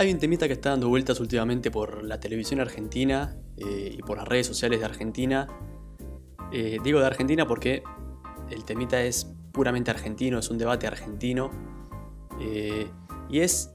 [0.00, 4.16] Hay un temita que está dando vueltas últimamente por la televisión argentina eh, y por
[4.16, 5.46] las redes sociales de Argentina.
[6.50, 7.82] Eh, digo de Argentina porque
[8.48, 11.50] el temita es puramente argentino, es un debate argentino.
[12.40, 12.90] Eh,
[13.28, 13.74] y es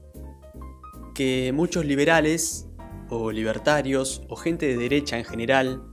[1.14, 2.66] que muchos liberales
[3.08, 5.84] o libertarios o gente de derecha en general,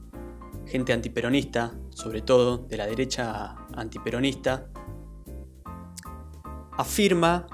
[0.65, 4.67] gente antiperonista, sobre todo de la derecha antiperonista,
[6.75, 7.45] afirma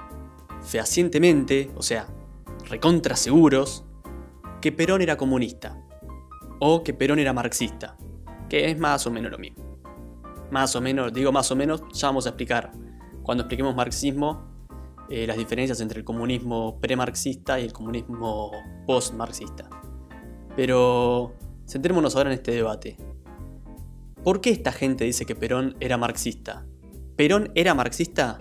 [0.62, 2.06] fehacientemente, o sea,
[2.70, 3.84] recontra seguros,
[4.60, 5.76] que Perón era comunista
[6.60, 7.96] o que Perón era marxista,
[8.48, 9.78] que es más o menos lo mismo.
[10.50, 12.72] Más o menos, digo más o menos, ya vamos a explicar
[13.22, 14.50] cuando expliquemos marxismo
[15.08, 18.52] eh, las diferencias entre el comunismo pre-marxista y el comunismo
[18.86, 19.68] post-marxista.
[20.54, 21.34] Pero
[21.68, 22.96] centrémonos ahora en este debate.
[24.22, 26.66] ¿Por qué esta gente dice que Perón era marxista?
[27.16, 28.38] ¿Perón era marxista?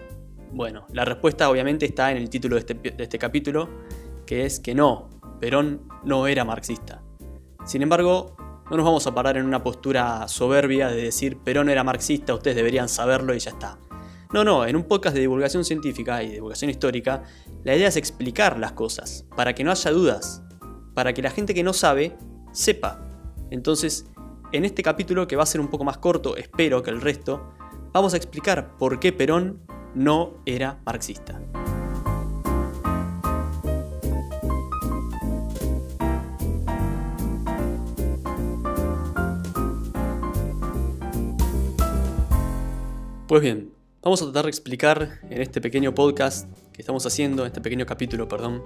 [0.51, 3.69] Bueno, la respuesta obviamente está en el título de este, de este capítulo,
[4.29, 7.01] que es que no, Perón no era marxista.
[7.65, 8.35] Sin embargo,
[8.69, 12.55] no nos vamos a parar en una postura soberbia de decir Perón era marxista, ustedes
[12.55, 13.79] deberían saberlo y ya está.
[14.31, 17.23] No, no, en un podcast de divulgación científica y divulgación histórica,
[17.63, 20.43] la idea es explicar las cosas, para que no haya dudas,
[20.93, 22.15] para que la gente que no sabe,
[22.51, 23.03] sepa.
[23.49, 24.05] Entonces,
[24.51, 27.55] en este capítulo, que va a ser un poco más corto, espero que el resto,
[27.93, 29.63] vamos a explicar por qué Perón
[29.95, 31.41] no era marxista.
[43.29, 47.49] Pues bien, vamos a tratar de explicar en este pequeño podcast que estamos haciendo, en
[47.49, 48.63] este pequeño capítulo, perdón,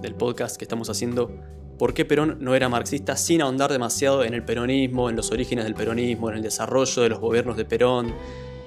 [0.00, 1.32] del podcast que estamos haciendo,
[1.80, 5.64] por qué Perón no era marxista sin ahondar demasiado en el peronismo, en los orígenes
[5.64, 8.14] del peronismo, en el desarrollo de los gobiernos de Perón.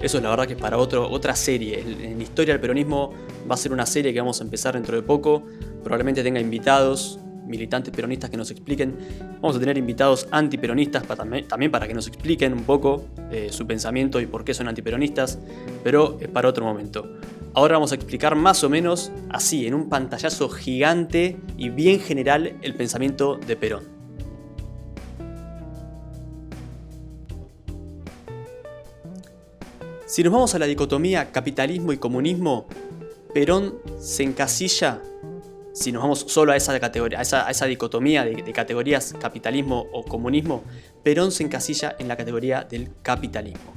[0.02, 1.80] Eso es la verdad que es para otra serie.
[1.80, 3.14] En Historia del Peronismo
[3.50, 5.44] va a ser una serie que vamos a empezar dentro de poco.
[5.82, 8.96] Probablemente tenga invitados, militantes peronistas que nos expliquen.
[9.40, 11.04] Vamos a tener invitados antiperonistas
[11.48, 15.38] también para que nos expliquen un poco eh, su pensamiento y por qué son antiperonistas,
[15.82, 17.18] pero es para otro momento.
[17.54, 22.56] Ahora vamos a explicar más o menos así, en un pantallazo gigante y bien general,
[22.62, 23.92] el pensamiento de Perón.
[30.06, 32.66] Si nos vamos a la dicotomía capitalismo y comunismo,
[33.32, 35.00] Perón se encasilla
[35.72, 40.04] si nos vamos solo a esa categoría, a esa, dicotomía de, de, categorías capitalismo o
[40.04, 40.64] comunismo,
[41.02, 43.72] Perón se encasilla en la categoría del capitalismo.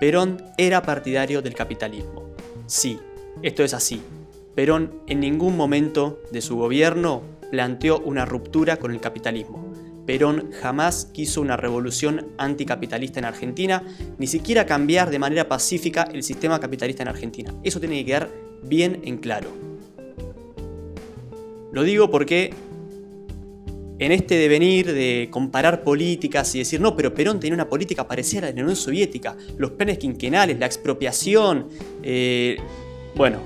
[0.00, 2.24] Perón era partidario del capitalismo.
[2.66, 2.98] Sí,
[3.42, 4.02] esto es así.
[4.54, 9.72] Perón en ningún momento de su gobierno planteó una ruptura con el capitalismo.
[10.06, 13.82] Perón jamás quiso una revolución anticapitalista en Argentina,
[14.18, 17.54] ni siquiera cambiar de manera pacífica el sistema capitalista en Argentina.
[17.64, 18.30] Eso tiene que quedar
[18.62, 19.65] bien en claro.
[21.76, 22.54] Lo digo porque
[23.98, 28.48] en este devenir de comparar políticas y decir, no, pero Perón tenía una política parecida
[28.48, 31.68] a la Unión Soviética, los planes quinquenales, la expropiación,
[32.02, 32.56] eh,
[33.14, 33.40] bueno,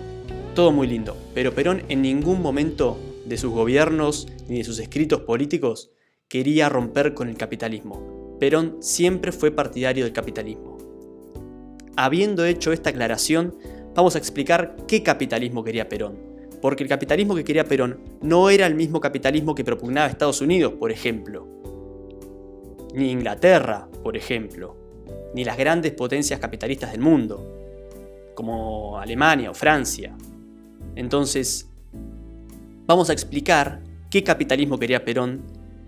[0.54, 5.22] todo muy lindo, pero Perón en ningún momento de sus gobiernos ni de sus escritos
[5.22, 5.91] políticos
[6.28, 8.36] quería romper con el capitalismo.
[8.38, 10.78] Perón siempre fue partidario del capitalismo.
[11.97, 13.56] Habiendo hecho esta aclaración,
[13.97, 16.29] vamos a explicar qué capitalismo quería Perón
[16.60, 20.75] porque el capitalismo que quería Perón no era el mismo capitalismo que propugnaba Estados Unidos,
[20.75, 21.47] por ejemplo,
[22.94, 24.76] ni Inglaterra, por ejemplo,
[25.34, 30.16] ni las grandes potencias capitalistas del mundo, como Alemania o Francia.
[30.97, 31.69] Entonces,
[32.87, 35.42] vamos a explicar qué capitalismo quería Perón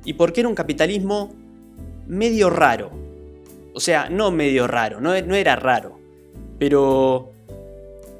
[0.05, 1.33] y por qué era un capitalismo
[2.07, 2.91] medio raro.
[3.75, 5.99] O sea, no medio raro, no, era raro,
[6.59, 7.32] pero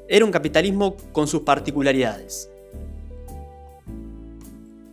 [0.07, 2.49] era un capitalismo con sus particularidades.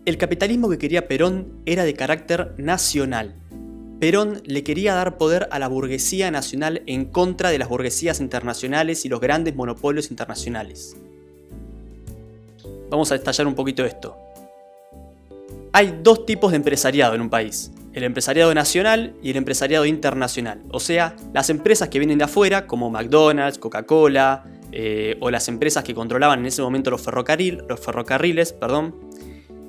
[0.04, 3.34] El capitalismo que quería Perón era de carácter nacional.
[4.00, 9.04] Perón le quería dar poder a la burguesía nacional en contra de las burguesías internacionales
[9.04, 10.96] y los grandes monopolios internacionales.
[12.88, 14.16] Vamos a detallar un poquito esto.
[15.72, 20.62] Hay dos tipos de empresariado en un país, el empresariado nacional y el empresariado internacional,
[20.70, 25.84] o sea, las empresas que vienen de afuera, como McDonald's, Coca-Cola, eh, o las empresas
[25.84, 28.94] que controlaban en ese momento los, los ferrocarriles, perdón,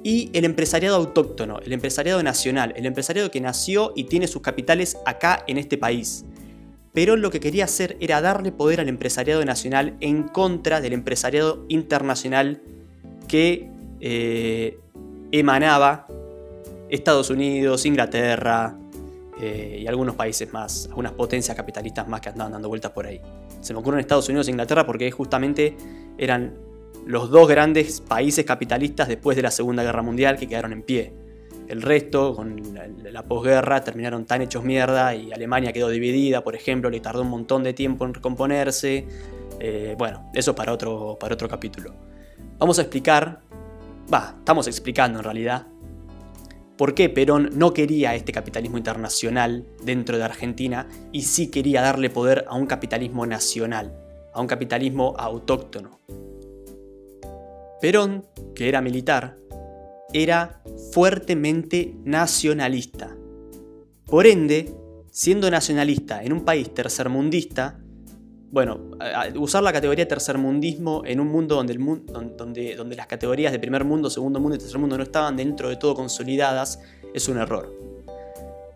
[0.03, 4.98] y el empresariado autóctono, el empresariado nacional, el empresariado que nació y tiene sus capitales
[5.06, 6.25] acá en este país.
[6.94, 11.65] Perón lo que quería hacer era darle poder al empresariado nacional en contra del empresariado
[11.69, 12.62] internacional
[13.27, 13.69] que
[14.01, 14.77] eh,
[15.31, 16.07] emanaba
[16.89, 18.77] Estados Unidos, Inglaterra,
[19.39, 23.21] eh, y algunos países más, algunas potencias capitalistas más que andaban dando vueltas por ahí.
[23.62, 25.78] Se me ocurre en Estados Unidos e Inglaterra porque justamente
[26.18, 26.56] eran
[27.06, 31.13] los dos grandes países capitalistas después de la Segunda Guerra Mundial que quedaron en pie.
[31.68, 32.62] El resto, con
[33.04, 37.30] la, posguerra, terminaron tan hechos mierda y Alemania quedó dividida, por ejemplo, le tardó un
[37.30, 39.08] montón de tiempo en recomponerse.
[39.60, 41.94] Eh, bueno, eso para otro, para otro capítulo.
[42.58, 43.42] Vamos a explicar,
[44.13, 45.68] va, estamos explicando en realidad,
[46.81, 52.10] por qué Perón no quería este capitalismo internacional dentro de Argentina y sí quería darle
[52.10, 53.95] poder a un capitalismo nacional,
[54.33, 56.00] a un capitalismo autóctono.
[57.80, 58.25] Perón,
[58.56, 59.38] que era militar,
[60.12, 63.16] era fuertemente nacionalista.
[64.07, 64.74] Por ende,
[65.12, 67.80] siendo nacionalista en un país tercermundista,
[68.51, 68.81] bueno,
[69.36, 71.80] usar la categoría tercermundismo en un mundo donde, el
[72.38, 75.69] donde, donde las categorías de primer mundo, segundo mundo y tercer mundo no estaban dentro
[75.69, 76.80] de todo consolidadas
[77.13, 77.74] es un error.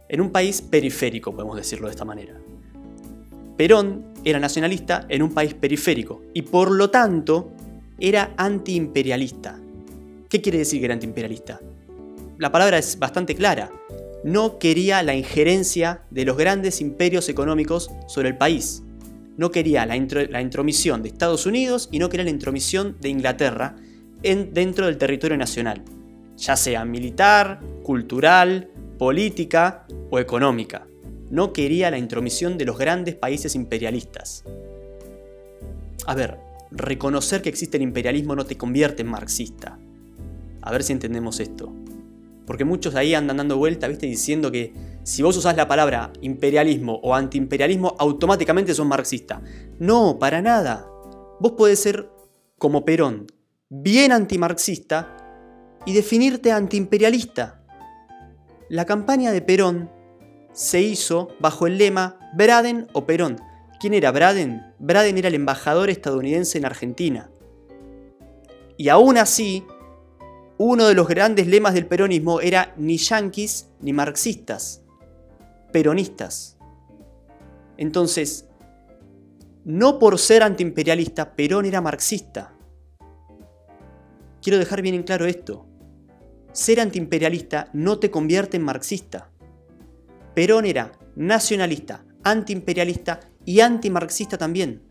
[0.08, 2.36] En un país periférico, podemos decirlo de esta manera.
[3.58, 7.52] Perón era nacionalista en un país periférico y por lo tanto
[8.00, 9.60] era antiimperialista.
[10.30, 11.60] ¿Qué quiere decir que era antiimperialista?
[12.38, 13.72] La palabra es bastante clara.
[14.24, 18.85] No quería la injerencia de los grandes imperios económicos sobre el país.
[19.38, 23.76] No quería la, intromisión de Estados Unidos y no quería la intromisión de Inglaterra
[24.24, 25.84] en, dentro del territorio nacional,
[26.38, 30.88] ya sea militar, cultural, política o económica.
[31.30, 34.46] No quería la intromisión de los grandes países imperialistas.
[36.06, 36.38] A ver,
[36.72, 39.80] reconocer que existe el imperialismo no te convierte en marxista.
[40.62, 41.74] A ver si entendemos esto.
[42.46, 44.06] Porque muchos ahí andan dando vuelta, ¿viste?
[44.06, 44.74] Diciendo que
[45.06, 49.40] si vos usás la palabra imperialismo o antiimperialismo, automáticamente sos marxista.
[49.78, 50.90] No, para nada.
[51.40, 52.10] Vos podés ser,
[52.58, 53.28] como Perón,
[53.70, 55.16] bien antimarxista
[55.86, 57.64] y definirte antiimperialista.
[58.68, 59.92] La campaña de Perón
[60.54, 63.40] se hizo bajo el lema Braden o Perón.
[63.80, 64.74] ¿Quién era Braden?
[64.80, 67.30] Braden era el embajador estadounidense en Argentina.
[68.76, 69.64] Y aún así,
[70.58, 74.82] uno de los grandes lemas del peronismo era ni yanquis ni marxistas,
[75.76, 76.58] peronistas.
[77.76, 78.48] Entonces,
[79.66, 82.54] no por ser antiimperialista, Perón era marxista.
[84.42, 85.68] Quiero dejar bien en claro esto.
[86.54, 89.30] Ser antiimperialista no te convierte en marxista.
[90.34, 94.82] Perón era nacionalista, antiimperialista y antimarxista también.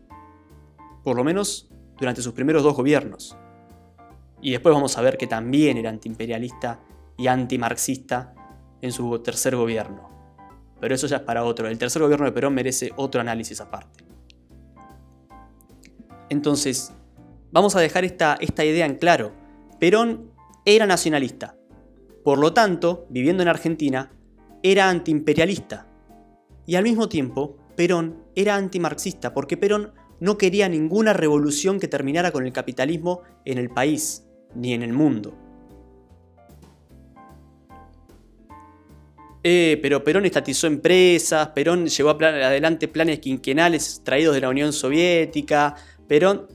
[1.03, 1.67] Por lo menos
[1.97, 3.35] durante sus primeros dos gobiernos.
[4.39, 6.79] Y después vamos a ver que también era antiimperialista
[7.17, 8.35] y antimarxista
[8.83, 10.14] en su tercer gobierno.
[10.85, 11.67] Pero eso ya es para otro.
[11.67, 14.03] El tercer gobierno de Perón merece otro análisis aparte.
[16.29, 16.93] Entonces,
[17.51, 19.31] vamos a dejar esta, esta idea en claro.
[19.79, 20.29] Perón
[20.63, 21.57] era nacionalista.
[22.23, 24.11] Por lo tanto, viviendo en Argentina,
[24.61, 25.87] era antiimperialista.
[26.67, 32.29] Y al mismo tiempo, Perón era antimarxista porque Perón no quería ninguna revolución que terminara
[32.29, 35.35] con el capitalismo en el país ni en el mundo.
[39.47, 45.75] Eh, pero Perón estatizó empresas, Perón llevó adelante planes quinquenales traídos de la Unión Soviética,
[46.07, 46.47] Perón...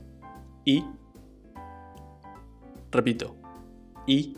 [0.65, 0.83] Y...
[2.91, 3.37] Repito,
[4.05, 4.35] y...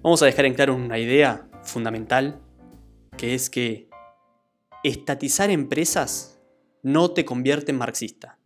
[0.00, 2.40] Vamos a dejar en claro una idea fundamental,
[3.18, 3.90] que es que
[4.82, 6.40] estatizar empresas
[6.82, 8.38] no te convierte en marxista.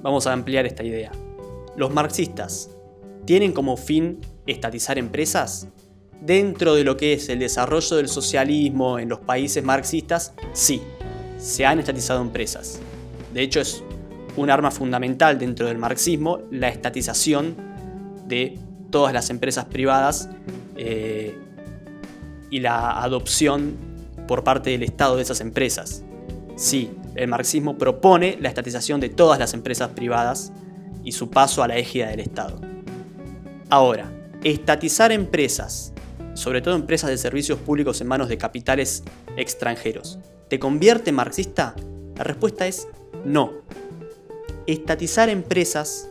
[0.00, 1.12] Vamos a ampliar esta idea.
[1.76, 2.70] Los marxistas
[3.26, 5.68] tienen como fin estatizar empresas.
[6.24, 10.80] Dentro de lo que es el desarrollo del socialismo en los países marxistas, sí,
[11.36, 12.78] se han estatizado empresas.
[13.34, 13.82] De hecho, es
[14.36, 17.56] un arma fundamental dentro del marxismo la estatización
[18.28, 18.56] de
[18.90, 20.28] todas las empresas privadas
[20.76, 21.36] eh,
[22.50, 23.74] y la adopción
[24.28, 26.04] por parte del Estado de esas empresas.
[26.54, 30.52] Sí, el marxismo propone la estatización de todas las empresas privadas
[31.02, 32.60] y su paso a la égida del Estado.
[33.70, 34.12] Ahora,
[34.44, 35.92] estatizar empresas,
[36.34, 39.02] sobre todo empresas de servicios públicos en manos de capitales
[39.36, 41.74] extranjeros, ¿te convierte marxista?
[42.16, 42.88] La respuesta es
[43.24, 43.52] no.
[44.66, 46.08] Estatizar empresas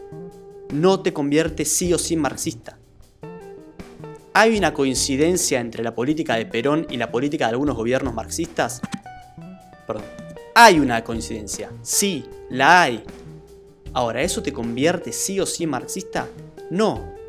[0.74, 2.78] no te convierte sí o sí marxista.
[4.34, 8.82] ¿Hay una coincidencia entre la política de Perón y la política de algunos gobiernos marxistas?
[9.86, 10.06] Perdón.
[10.56, 13.04] Hay una coincidencia, sí, la hay.
[13.94, 16.28] Ahora, ¿eso te convierte sí o sí marxista?
[16.70, 17.21] No.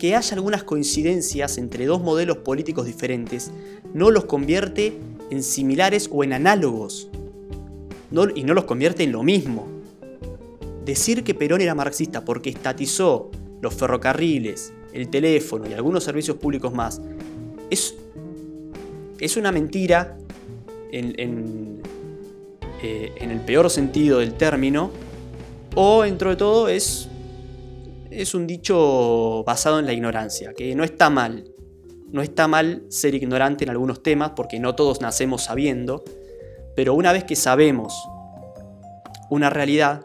[0.00, 3.52] Que haya algunas coincidencias entre dos modelos políticos diferentes
[3.94, 4.94] no los convierte
[5.30, 7.08] en similares o en análogos.
[8.34, 9.68] y no los convierte en lo mismo.
[10.84, 13.30] Decir que Perón era marxista porque estatizó
[13.60, 17.00] los ferrocarriles, el teléfono y algunos servicios públicos más
[17.68, 17.94] es,
[19.20, 20.16] es una mentira
[20.90, 21.82] en,
[22.82, 24.90] eh, en el peor sentido del término,
[25.74, 27.09] o dentro de todo es,
[28.10, 31.44] es un dicho basado en la ignorancia, que no está mal.
[32.12, 36.02] No está mal ser ignorante en algunos temas, porque no todos nacemos sabiendo,
[36.74, 37.94] pero una vez que sabemos
[39.30, 40.04] una realidad,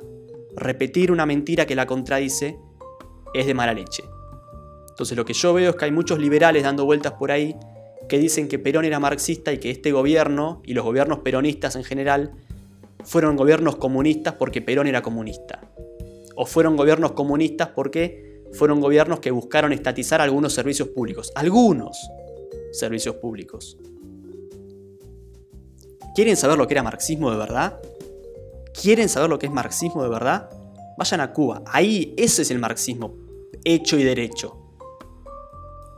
[0.55, 2.59] repetir una mentira que la contradice
[3.33, 4.03] es de mala leche.
[4.89, 7.55] Entonces lo que yo veo es que hay muchos liberales dando vueltas por ahí
[8.07, 11.83] que dicen que Perón era marxista y que este gobierno y los gobiernos peronistas en
[11.83, 12.33] general
[13.03, 15.59] fueron gobiernos comunistas porque Perón era comunista.
[16.35, 21.31] O fueron gobiernos comunistas porque fueron gobiernos que buscaron estatizar algunos servicios públicos.
[21.35, 21.97] Algunos
[22.71, 23.77] servicios públicos.
[26.15, 27.79] ¿Quieren saber lo que era marxismo de verdad?
[28.81, 30.49] ¿Quieren saber lo que es marxismo de verdad?
[30.97, 31.61] Vayan a Cuba.
[31.65, 33.15] Ahí ese es el marxismo,
[33.63, 34.57] hecho y derecho.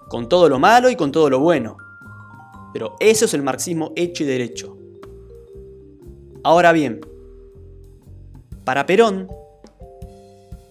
[0.09, 1.77] Con todo lo malo y con todo lo bueno.
[2.73, 4.77] Pero eso es el marxismo hecho y derecho.
[6.43, 7.01] Ahora bien,
[8.63, 9.27] para Perón,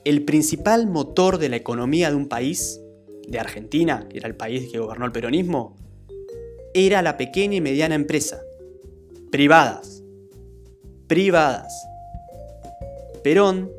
[0.06, 2.80] el principal motor de la economía de un país,
[3.26, 5.74] de Argentina, que era el país que gobernó el peronismo,
[6.74, 8.40] era la pequeña y mediana empresa.
[9.32, 10.04] Privadas.
[11.08, 11.74] Privadas.
[13.24, 13.72] Perón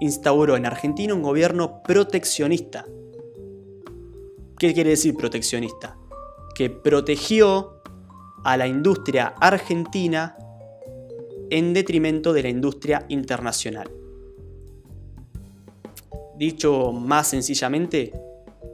[0.00, 2.86] instauró en Argentina un gobierno proteccionista.
[4.58, 5.98] ¿Qué quiere decir proteccionista?
[6.54, 7.82] Que protegió
[8.44, 10.38] a la industria argentina
[11.50, 13.99] en detrimento de la industria internacional.
[16.40, 18.18] Dicho más sencillamente,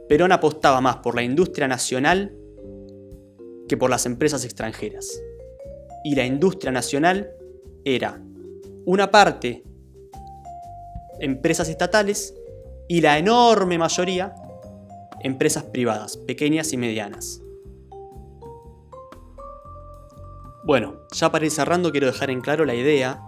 [0.07, 2.33] Perón apostaba más por la industria nacional
[3.67, 5.21] que por las empresas extranjeras.
[6.05, 7.29] Y la industria nacional
[7.83, 8.23] era
[8.85, 9.65] una parte
[11.19, 12.33] empresas estatales
[12.87, 14.33] y la enorme mayoría
[15.19, 17.41] empresas privadas, pequeñas y medianas.
[20.63, 23.21] Bueno, ya para ir cerrando quiero dejar en claro la idea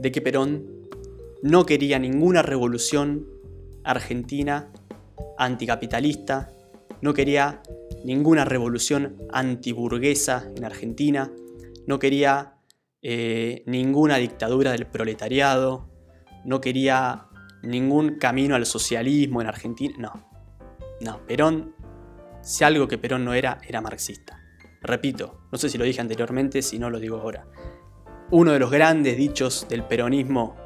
[0.00, 0.88] de que Perón
[1.42, 3.35] no quería ninguna revolución
[3.86, 4.70] argentina
[5.38, 6.52] anticapitalista,
[7.00, 7.62] no quería
[8.04, 11.32] ninguna revolución antiburguesa en Argentina,
[11.86, 12.54] no quería
[13.02, 15.88] eh, ninguna dictadura del proletariado,
[16.44, 17.26] no quería
[17.62, 20.28] ningún camino al socialismo en Argentina, no.
[21.00, 21.74] No, Perón,
[22.42, 24.40] si algo que Perón no era, era marxista.
[24.80, 27.46] Repito, no sé si lo dije anteriormente, si no lo digo ahora.
[28.30, 30.56] Uno de los grandes dichos del peronismo,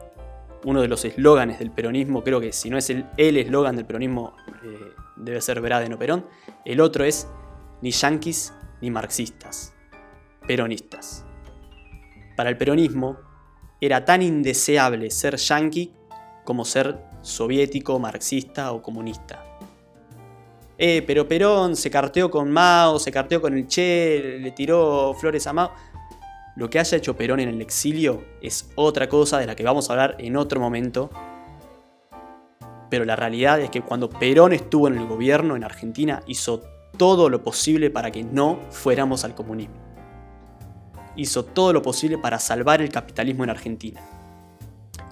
[0.64, 4.35] uno de los eslóganes del peronismo, creo que si no es el eslogan del peronismo,
[4.64, 6.26] eh, debe ser Braden o Perón.
[6.64, 7.29] El otro es
[7.83, 9.75] ni yanquis ni marxistas,
[10.47, 11.25] peronistas.
[12.37, 13.19] Para el peronismo
[13.81, 15.93] era tan indeseable ser yanqui
[16.45, 19.50] como ser soviético, marxista o comunista
[20.83, 25.47] eh, pero Perón se carteó con Mao, se carteó con el Che, le tiró flores
[25.47, 25.73] a Mao.
[26.57, 29.88] Lo que haya hecho Perón en el exilio es otra cosa de la que vamos
[29.88, 31.11] a hablar en otro momento.
[32.90, 36.62] Pero la realidad es que cuando Perón estuvo en el gobierno en Argentina hizo
[36.97, 39.76] todo lo posible para que no fuéramos al comunismo.
[41.16, 44.00] Hizo todo lo posible para salvar el capitalismo en Argentina.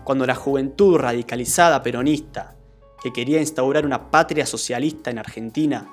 [0.04, 2.56] Cuando la juventud radicalizada peronista
[3.02, 5.88] que quería instaurar una patria socialista en Argentina,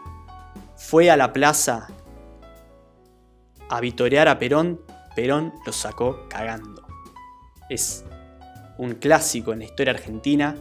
[0.75, 1.87] fue a la plaza
[3.69, 4.81] a vitorear a Perón,
[5.15, 6.85] Perón lo sacó cagando.
[7.69, 8.05] Es
[8.77, 10.55] un clásico en la historia argentina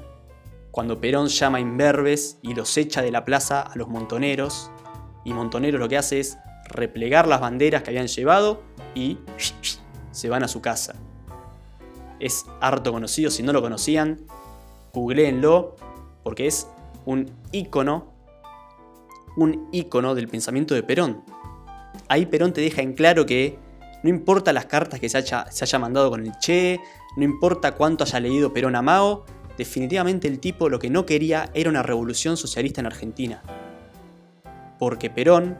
[0.70, 4.72] cuando Perón llama imberbes y los echa de la plaza a los montoneros,
[5.24, 6.36] y Montoneros lo que hace es
[6.68, 9.18] replegar las banderas que habían llevado y
[10.10, 10.94] se van a su casa.
[12.18, 14.26] Es harto conocido, si no lo conocían,
[14.92, 15.76] googleenlo
[16.24, 16.66] porque es
[17.04, 18.12] un ícono,
[19.36, 21.22] un ícono del pensamiento de Perón.
[22.08, 23.58] Ahí Perón te deja en claro que
[24.04, 26.78] no importa las cartas que se haya, mandado con el Che,
[27.16, 29.24] no importa cuánto haya leído Perón a Mao,
[29.56, 33.42] definitivamente el tipo lo que no quería era una revolución socialista en Argentina.
[34.78, 35.56] Porque Perón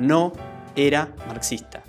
[0.00, 0.32] no
[0.74, 1.84] era marxista.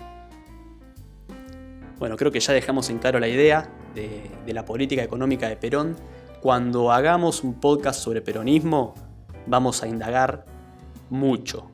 [1.98, 5.56] Bueno, creo que ya dejamos en claro la idea de, de la política económica de
[5.56, 5.96] Perón
[6.40, 8.94] cuando hagamos un podcast sobre peronismo,
[9.48, 10.46] vamos a indagar
[11.10, 11.72] mucho,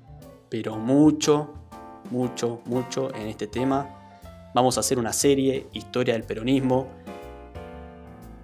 [0.48, 1.52] pero mucho,
[2.10, 3.98] mucho, mucho en este tema.
[4.54, 6.88] Vamos a hacer una serie, Historia del Peronismo,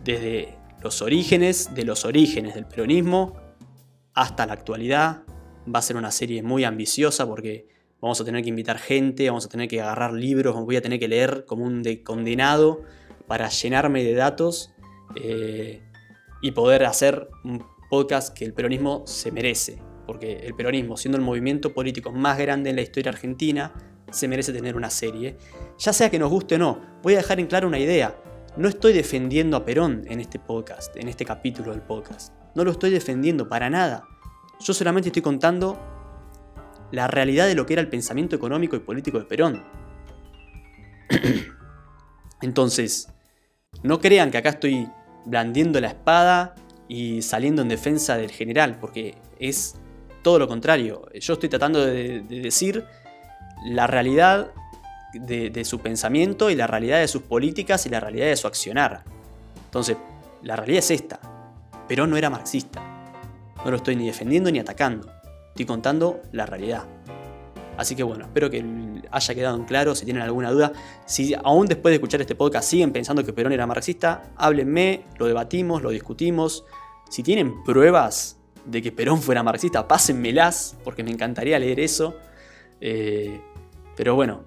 [0.05, 3.37] desde los orígenes, de los orígenes del peronismo,
[4.15, 5.23] hasta la actualidad.
[5.73, 7.69] Va a ser una serie muy ambiciosa porque
[8.01, 10.99] vamos a tener que invitar gente, vamos a tener que agarrar libros, voy a tener
[10.99, 12.83] que leer como un condenado
[13.27, 14.73] para llenarme de datos.
[15.17, 15.83] Eh,
[16.41, 19.81] y poder hacer un podcast que el peronismo se merece.
[20.07, 23.75] Porque el peronismo, siendo el movimiento político más grande en la historia argentina,
[24.11, 25.37] se merece tener una serie.
[25.79, 28.17] Ya sea que nos guste o no, voy a dejar en claro una idea.
[28.57, 32.33] No estoy defendiendo a Perón en este podcast, en este capítulo del podcast.
[32.55, 34.05] No lo estoy defendiendo para nada.
[34.61, 35.79] Yo solamente estoy contando
[36.91, 39.65] la realidad de lo que era el pensamiento económico y político de Perón.
[42.43, 43.09] Entonces,
[43.83, 44.89] no crean que acá estoy
[45.25, 46.55] blandiendo la espada
[46.89, 49.77] y saliendo en defensa del general, porque es
[50.23, 51.07] todo lo contrario.
[51.15, 52.85] Yo estoy tratando de, decir
[53.65, 54.53] la realidad
[55.13, 59.03] de, su pensamiento y la realidad de sus políticas y la realidad de su accionar.
[59.65, 59.97] Entonces,
[60.43, 61.21] la realidad es esta.
[61.89, 62.83] Perón no era marxista.
[63.65, 65.11] No lo estoy ni defendiendo ni atacando.
[65.49, 66.85] Estoy contando la realidad.
[67.77, 68.65] Así que bueno, espero que
[69.11, 69.95] haya quedado en claro.
[69.95, 70.73] Si tienen alguna duda,
[71.07, 75.27] si aún después de escuchar este podcast siguen pensando que Perón era marxista, háblenme, lo
[75.27, 76.65] debatimos, lo discutimos.
[77.09, 82.17] Si tienen pruebas de que Perón fuera marxista, pásenmelas, porque me encantaría leer eso.
[82.81, 83.41] Eh,
[83.99, 84.45] pero bueno,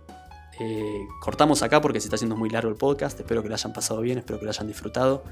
[0.61, 3.19] eh, cortamos acá porque se está haciendo muy largo el podcast.
[3.19, 5.23] Espero que lo hayan pasado bien, espero que lo hayan disfrutado.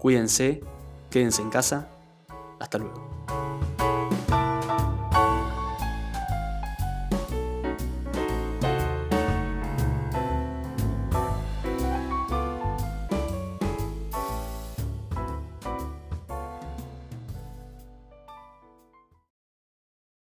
[0.00, 0.60] Cuídense,
[1.08, 1.88] quédense en casa.
[2.58, 3.43] Hasta luego.